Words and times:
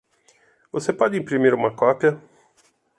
Você 0.71 0.91
pode 0.91 1.15
imprimir 1.15 1.53
uma 1.53 1.75
cópia? 1.75 2.19